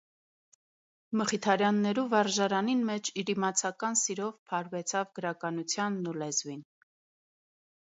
Մխիթարեաններու 1.19 2.05
վարժարանին 2.13 2.81
մէջ 2.89 3.11
իր 3.23 3.31
իմացական 3.35 4.01
սիրով 4.05 4.33
փարուեցաւ 4.49 5.15
գրականութեանն 5.21 6.11
ու 6.13 6.19
լեզուին։ 6.25 6.67